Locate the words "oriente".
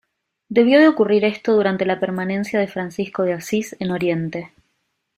3.91-4.51